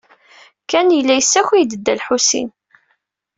Ken 0.69 0.87
yella 0.95 1.15
yessakay-d 1.15 1.71
Dda 1.75 1.93
Lḥusin. 1.99 2.49